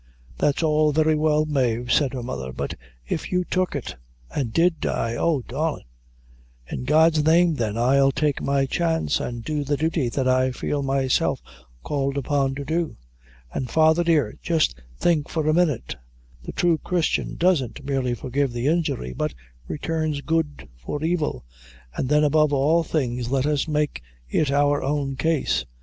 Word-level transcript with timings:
"That's 0.39 0.63
all 0.63 0.91
very 0.91 1.13
well 1.13 1.45
Mave," 1.45 1.91
said 1.91 2.13
her 2.13 2.23
mother; 2.23 2.51
"but 2.51 2.73
if 3.07 3.31
you 3.31 3.43
took 3.43 3.75
it, 3.75 3.97
and 4.35 4.51
did 4.51 4.79
die 4.79 5.15
oh, 5.15 5.43
darlin'" 5.43 5.83
"In 6.71 6.85
God's 6.85 7.23
name, 7.23 7.53
then, 7.53 7.77
I'll 7.77 8.11
take 8.11 8.41
my 8.41 8.65
chance, 8.65 9.21
an' 9.21 9.41
do 9.41 9.63
the 9.63 9.77
duty 9.77 10.09
that 10.09 10.27
I 10.27 10.53
feel 10.53 10.81
myself 10.81 11.39
called 11.83 12.17
upon 12.17 12.55
to 12.55 12.65
do; 12.65 12.97
and, 13.53 13.69
father 13.69 14.03
dear, 14.03 14.39
just 14.41 14.73
think 14.97 15.29
for 15.29 15.47
a 15.47 15.53
minute 15.53 15.95
the 16.41 16.51
thrue 16.51 16.79
Christian 16.79 17.35
doesn't 17.35 17.83
merely 17.85 18.15
forgive 18.15 18.53
the 18.53 18.65
injury 18.65 19.13
but 19.13 19.35
returns 19.67 20.21
good 20.21 20.67
for 20.77 21.03
evil; 21.03 21.45
and 21.93 22.09
then, 22.09 22.23
above 22.23 22.51
all 22.51 22.81
things, 22.81 23.29
let 23.29 23.45
us 23.45 23.67
make 23.67 24.01
it 24.27 24.49
our 24.49 24.81
own 24.81 25.15
case. 25.15 25.65